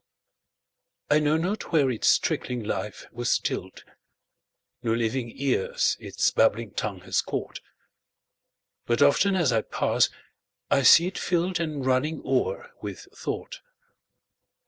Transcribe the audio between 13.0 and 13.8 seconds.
thought.